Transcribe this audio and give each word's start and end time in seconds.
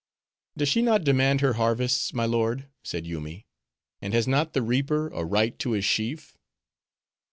"Does 0.57 0.67
she 0.67 0.81
not 0.81 1.03
demand 1.03 1.41
her 1.41 1.53
harvests, 1.53 2.11
my 2.11 2.25
lord?" 2.25 2.67
said 2.83 3.05
Yoomy, 3.05 3.45
"and 4.01 4.15
has 4.15 4.27
not 4.27 4.53
the 4.53 4.63
reaper 4.63 5.09
a 5.09 5.23
right 5.23 5.59
to 5.59 5.73
his 5.73 5.85
sheaf?" 5.85 6.39